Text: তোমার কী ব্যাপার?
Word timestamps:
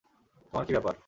তোমার 0.53 0.65
কী 0.65 0.73
ব্যাপার? 0.73 0.95